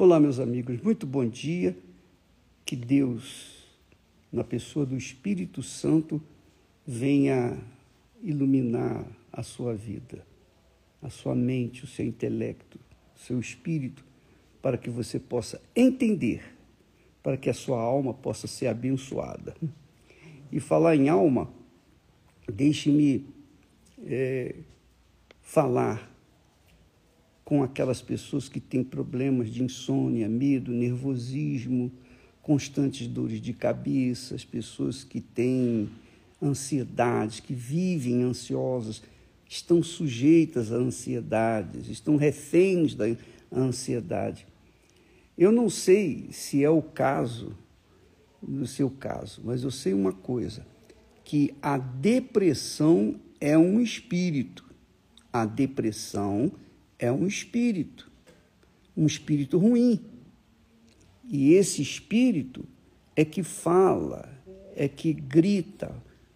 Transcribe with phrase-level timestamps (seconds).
[0.00, 1.76] Olá, meus amigos, muito bom dia.
[2.64, 3.66] Que Deus,
[4.32, 6.22] na pessoa do Espírito Santo,
[6.86, 7.58] venha
[8.22, 10.24] iluminar a sua vida,
[11.02, 12.78] a sua mente, o seu intelecto,
[13.16, 14.04] o seu espírito,
[14.62, 16.44] para que você possa entender,
[17.20, 19.56] para que a sua alma possa ser abençoada.
[20.52, 21.52] E falar em alma,
[22.46, 23.26] deixe-me
[24.06, 24.54] é,
[25.42, 26.08] falar
[27.48, 31.90] com aquelas pessoas que têm problemas de insônia, medo, nervosismo,
[32.42, 35.88] constantes dores de cabeça, as pessoas que têm
[36.42, 39.02] ansiedades, que vivem ansiosas,
[39.48, 43.06] estão sujeitas a ansiedades, estão reféns da
[43.50, 44.46] ansiedade.
[45.38, 47.56] Eu não sei se é o caso,
[48.46, 50.66] no seu caso, mas eu sei uma coisa,
[51.24, 54.66] que a depressão é um espírito.
[55.32, 56.52] A depressão
[56.98, 58.10] é um espírito,
[58.96, 60.00] um espírito ruim.
[61.28, 62.64] E esse espírito
[63.14, 64.28] é que fala,
[64.74, 65.94] é que grita,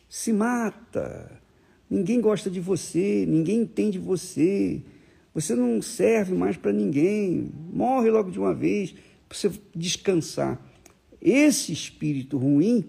[0.08, 1.40] se mata.
[1.88, 4.82] Ninguém gosta de você, ninguém entende você.
[5.34, 7.50] Você não serve mais para ninguém.
[7.72, 8.94] Morre logo de uma vez
[9.28, 10.60] para você descansar.
[11.20, 12.84] Esse espírito ruim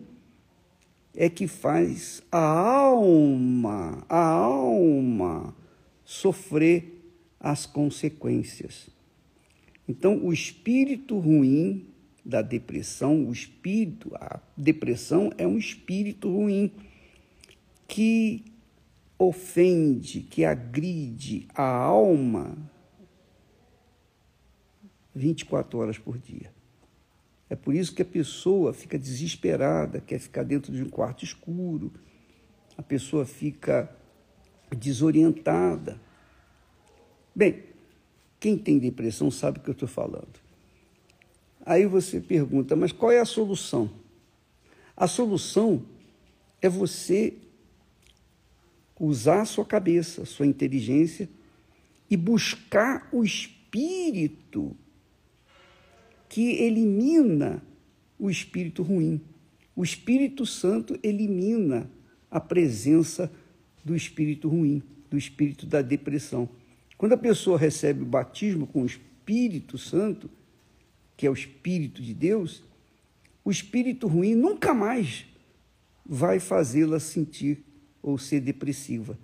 [1.16, 5.56] é que faz a alma, a alma
[6.04, 6.93] sofrer
[7.44, 8.90] as consequências.
[9.88, 11.90] Então, o espírito ruim
[12.26, 16.72] da depressão, o espírito, a depressão é um espírito ruim
[17.86, 18.46] que
[19.20, 22.58] ofende, que agride a alma
[25.14, 26.52] 24 horas por dia.
[27.50, 31.92] É por isso que a pessoa fica desesperada, quer ficar dentro de um quarto escuro,
[32.78, 33.94] a pessoa fica
[34.76, 36.00] desorientada.
[37.36, 37.64] Bem,
[38.40, 40.42] quem tem depressão sabe o que eu estou falando.
[41.66, 43.90] Aí você pergunta, mas qual é a solução?
[44.96, 45.86] A solução
[46.62, 47.34] é você
[49.00, 51.30] usar a sua cabeça, a sua inteligência
[52.10, 54.76] e buscar o espírito
[56.30, 57.64] que elimina
[58.20, 59.22] o espírito ruim.
[59.76, 61.90] O Espírito Santo elimina
[62.30, 63.32] a presença
[63.84, 66.48] do espírito ruim, do espírito da depressão.
[66.98, 70.30] Quando a pessoa recebe o batismo com o Espírito Santo,
[71.18, 72.64] que é o Espírito de Deus,
[73.46, 75.26] o espírito ruim nunca mais
[76.06, 77.64] vai fazê-la sentir
[78.02, 79.18] ou ser depressiva.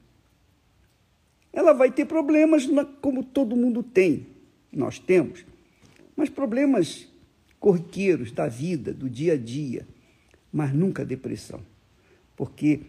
[1.52, 2.68] Ela vai ter problemas
[3.02, 4.28] como todo mundo tem,
[4.72, 5.46] nós temos,
[6.16, 7.08] mas problemas
[7.60, 9.88] corriqueiros da vida, do dia a dia,
[10.52, 11.62] mas nunca depressão.
[12.36, 12.82] Porque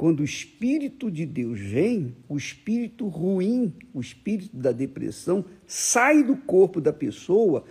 [0.00, 6.38] quando o Espírito de Deus vem, o espírito ruim, o espírito da depressão, sai do
[6.38, 7.66] corpo da pessoa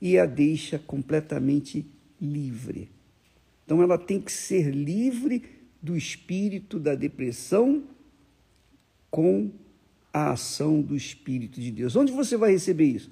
[0.00, 1.84] e a deixa completamente
[2.20, 2.88] livre.
[3.64, 5.42] Então ela tem que ser livre
[5.82, 7.82] do espírito da depressão
[9.10, 9.50] com
[10.12, 11.96] a ação do Espírito de Deus.
[11.96, 13.10] Onde você vai receber isso?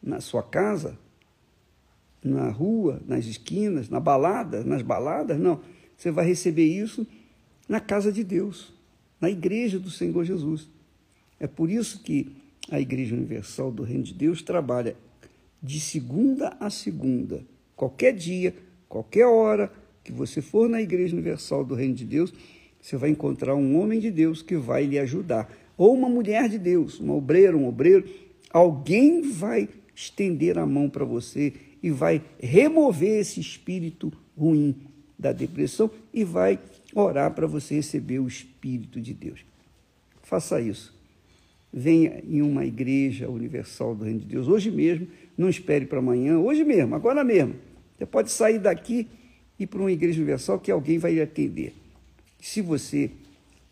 [0.00, 0.96] Na sua casa?
[2.22, 3.02] Na rua?
[3.08, 3.88] Nas esquinas?
[3.88, 4.62] Na balada?
[4.62, 5.36] Nas baladas?
[5.36, 5.60] Não.
[5.96, 7.04] Você vai receber isso
[7.68, 8.72] na casa de Deus,
[9.20, 10.68] na igreja do Senhor Jesus.
[11.38, 12.32] É por isso que
[12.70, 14.96] a Igreja Universal do Reino de Deus trabalha
[15.62, 17.42] de segunda a segunda,
[17.74, 18.54] qualquer dia,
[18.88, 22.32] qualquer hora que você for na Igreja Universal do Reino de Deus,
[22.80, 26.58] você vai encontrar um homem de Deus que vai lhe ajudar, ou uma mulher de
[26.58, 28.06] Deus, uma obreira, um obreiro,
[28.50, 34.76] alguém vai estender a mão para você e vai remover esse espírito ruim
[35.18, 36.58] da depressão e vai
[36.94, 39.44] orar para você receber o Espírito de Deus.
[40.22, 40.94] Faça isso.
[41.72, 46.38] Venha em uma igreja universal do Reino de Deus hoje mesmo, não espere para amanhã,
[46.38, 47.56] hoje mesmo, agora mesmo.
[47.96, 49.08] Você pode sair daqui
[49.58, 51.74] e ir para uma igreja universal que alguém vai atender.
[52.40, 53.10] Se você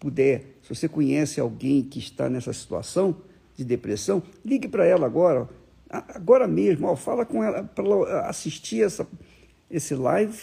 [0.00, 3.16] puder, se você conhece alguém que está nessa situação
[3.56, 5.48] de depressão, ligue para ela agora,
[5.88, 9.06] agora mesmo, ó, fala com ela para assistir essa,
[9.71, 10.36] esse live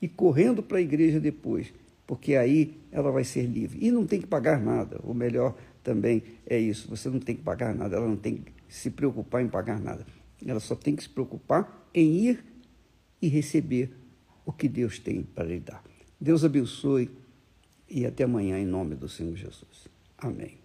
[0.00, 1.72] e correndo para a igreja depois
[2.10, 3.78] porque aí ela vai ser livre.
[3.80, 4.98] E não tem que pagar nada.
[5.04, 6.88] O melhor também é isso.
[6.90, 10.04] Você não tem que pagar nada, ela não tem que se preocupar em pagar nada.
[10.44, 12.44] Ela só tem que se preocupar em ir
[13.22, 13.92] e receber
[14.44, 15.84] o que Deus tem para lhe dar.
[16.20, 17.08] Deus abençoe
[17.88, 19.86] e até amanhã em nome do Senhor Jesus.
[20.18, 20.59] Amém.